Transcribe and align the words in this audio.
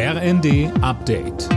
RND 0.00 0.70
Update. 0.80 1.48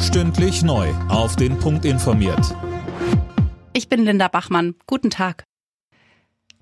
Stündlich 0.00 0.62
neu. 0.62 0.88
Auf 1.10 1.36
den 1.36 1.58
Punkt 1.58 1.84
informiert. 1.84 2.56
Ich 3.74 3.90
bin 3.90 4.02
Linda 4.02 4.28
Bachmann. 4.28 4.74
Guten 4.86 5.10
Tag. 5.10 5.44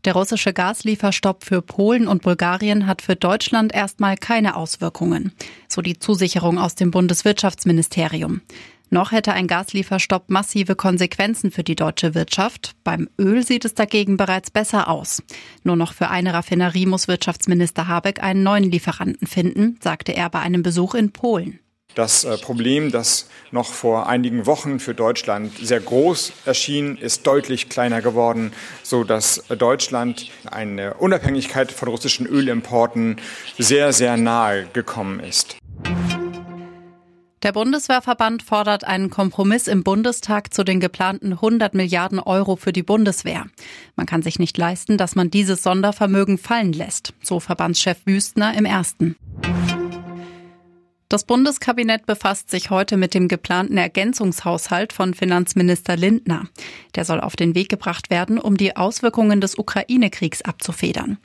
Der 0.04 0.14
russische 0.14 0.52
Gaslieferstopp 0.52 1.44
für 1.44 1.62
Polen 1.62 2.08
und 2.08 2.22
Bulgarien 2.22 2.88
hat 2.88 3.00
für 3.00 3.14
Deutschland 3.14 3.72
erstmal 3.72 4.16
keine 4.16 4.56
Auswirkungen, 4.56 5.30
so 5.68 5.80
die 5.80 6.00
Zusicherung 6.00 6.58
aus 6.58 6.74
dem 6.74 6.90
Bundeswirtschaftsministerium. 6.90 8.40
Noch 8.90 9.12
hätte 9.12 9.32
ein 9.32 9.46
Gaslieferstopp 9.46 10.30
massive 10.30 10.74
Konsequenzen 10.74 11.50
für 11.50 11.62
die 11.62 11.76
deutsche 11.76 12.14
Wirtschaft. 12.14 12.72
Beim 12.84 13.08
Öl 13.18 13.44
sieht 13.44 13.64
es 13.64 13.74
dagegen 13.74 14.16
bereits 14.16 14.50
besser 14.50 14.88
aus. 14.88 15.22
Nur 15.62 15.76
noch 15.76 15.92
für 15.92 16.08
eine 16.08 16.32
Raffinerie 16.32 16.86
muss 16.86 17.08
Wirtschaftsminister 17.08 17.86
Habeck 17.86 18.22
einen 18.22 18.42
neuen 18.42 18.70
Lieferanten 18.70 19.26
finden, 19.26 19.78
sagte 19.82 20.12
er 20.12 20.30
bei 20.30 20.40
einem 20.40 20.62
Besuch 20.62 20.94
in 20.94 21.12
Polen. 21.12 21.60
Das 21.94 22.24
äh, 22.24 22.38
Problem, 22.38 22.92
das 22.92 23.28
noch 23.50 23.72
vor 23.72 24.08
einigen 24.08 24.46
Wochen 24.46 24.78
für 24.78 24.94
Deutschland 24.94 25.58
sehr 25.58 25.80
groß 25.80 26.32
erschien, 26.44 26.96
ist 26.96 27.26
deutlich 27.26 27.68
kleiner 27.68 28.02
geworden, 28.02 28.52
so 28.82 29.04
dass 29.04 29.42
Deutschland 29.48 30.30
eine 30.44 30.94
Unabhängigkeit 30.94 31.72
von 31.72 31.88
russischen 31.88 32.26
Ölimporten 32.26 33.16
sehr, 33.58 33.92
sehr 33.92 34.16
nahe 34.16 34.66
gekommen 34.72 35.18
ist. 35.20 35.56
Der 37.44 37.52
Bundeswehrverband 37.52 38.42
fordert 38.42 38.82
einen 38.82 39.10
Kompromiss 39.10 39.68
im 39.68 39.84
Bundestag 39.84 40.52
zu 40.52 40.64
den 40.64 40.80
geplanten 40.80 41.34
100 41.34 41.72
Milliarden 41.72 42.18
Euro 42.18 42.56
für 42.56 42.72
die 42.72 42.82
Bundeswehr. 42.82 43.46
Man 43.94 44.06
kann 44.06 44.22
sich 44.22 44.40
nicht 44.40 44.58
leisten, 44.58 44.98
dass 44.98 45.14
man 45.14 45.30
dieses 45.30 45.62
Sondervermögen 45.62 46.36
fallen 46.36 46.72
lässt, 46.72 47.14
so 47.22 47.38
Verbandschef 47.38 47.98
Wüstner 48.06 48.54
im 48.58 48.64
ersten. 48.64 49.14
Das 51.08 51.24
Bundeskabinett 51.24 52.04
befasst 52.04 52.50
sich 52.50 52.68
heute 52.68 52.98
mit 52.98 53.14
dem 53.14 53.28
geplanten 53.28 53.78
Ergänzungshaushalt 53.78 54.92
von 54.92 55.14
Finanzminister 55.14 55.96
Lindner. 55.96 56.48
Der 56.96 57.06
soll 57.06 57.20
auf 57.20 57.34
den 57.34 57.54
Weg 57.54 57.70
gebracht 57.70 58.10
werden, 58.10 58.38
um 58.38 58.58
die 58.58 58.76
Auswirkungen 58.76 59.40
des 59.40 59.56
Ukraine-Kriegs 59.56 60.42
abzufedern. 60.42 61.16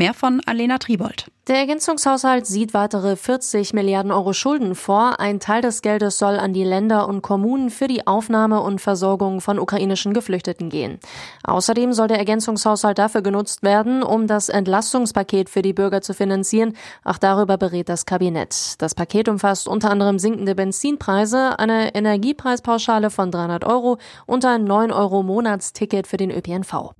Mehr 0.00 0.14
von 0.14 0.40
Alena 0.46 0.78
Tribold. 0.78 1.26
Der 1.46 1.56
Ergänzungshaushalt 1.56 2.46
sieht 2.46 2.72
weitere 2.72 3.16
40 3.16 3.74
Milliarden 3.74 4.12
Euro 4.12 4.32
Schulden 4.32 4.74
vor. 4.74 5.20
Ein 5.20 5.40
Teil 5.40 5.60
des 5.60 5.82
Geldes 5.82 6.16
soll 6.16 6.38
an 6.38 6.54
die 6.54 6.64
Länder 6.64 7.06
und 7.06 7.20
Kommunen 7.20 7.68
für 7.68 7.86
die 7.86 8.06
Aufnahme 8.06 8.62
und 8.62 8.80
Versorgung 8.80 9.42
von 9.42 9.58
ukrainischen 9.58 10.14
Geflüchteten 10.14 10.70
gehen. 10.70 11.00
Außerdem 11.44 11.92
soll 11.92 12.08
der 12.08 12.16
Ergänzungshaushalt 12.16 12.96
dafür 12.96 13.20
genutzt 13.20 13.62
werden, 13.62 14.02
um 14.02 14.26
das 14.26 14.48
Entlastungspaket 14.48 15.50
für 15.50 15.60
die 15.60 15.74
Bürger 15.74 16.00
zu 16.00 16.14
finanzieren. 16.14 16.78
Auch 17.04 17.18
darüber 17.18 17.58
berät 17.58 17.90
das 17.90 18.06
Kabinett. 18.06 18.80
Das 18.80 18.94
Paket 18.94 19.28
umfasst 19.28 19.68
unter 19.68 19.90
anderem 19.90 20.18
sinkende 20.18 20.54
Benzinpreise, 20.54 21.58
eine 21.58 21.94
Energiepreispauschale 21.94 23.10
von 23.10 23.30
300 23.30 23.66
Euro 23.66 23.98
und 24.24 24.46
ein 24.46 24.64
9 24.64 24.92
Euro 24.92 25.22
Monatsticket 25.22 26.06
für 26.06 26.16
den 26.16 26.30
ÖPNV. 26.30 26.94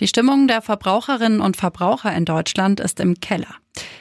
Die 0.00 0.08
Stimmung 0.08 0.48
der 0.48 0.60
Verbraucherinnen 0.60 1.40
und 1.40 1.56
Verbraucher 1.56 2.14
in 2.14 2.24
Deutschland 2.24 2.80
ist 2.80 2.98
im 2.98 3.20
Keller. 3.20 3.54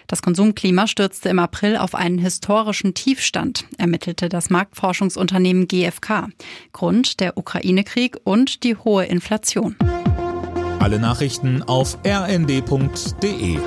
Das 0.07 0.21
Konsumklima 0.21 0.87
stürzte 0.87 1.29
im 1.29 1.39
April 1.39 1.77
auf 1.77 1.95
einen 1.95 2.17
historischen 2.17 2.93
Tiefstand, 2.93 3.65
ermittelte 3.77 4.29
das 4.29 4.49
Marktforschungsunternehmen 4.49 5.67
GfK. 5.67 6.29
Grund 6.71 7.19
der 7.19 7.37
Ukraine-Krieg 7.37 8.17
und 8.23 8.63
die 8.63 8.75
hohe 8.75 9.05
Inflation. 9.05 9.75
Alle 10.79 10.99
Nachrichten 10.99 11.63
auf 11.63 11.97
rnd.de 12.05 13.57